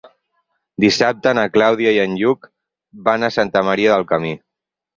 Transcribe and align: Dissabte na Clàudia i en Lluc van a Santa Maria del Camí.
Dissabte 0.85 1.33
na 1.41 1.43
Clàudia 1.59 1.93
i 1.99 2.01
en 2.07 2.17
Lluc 2.23 2.49
van 3.11 3.23
a 3.23 3.33
Santa 3.39 3.65
Maria 3.71 3.95
del 3.97 4.11
Camí. 4.15 4.37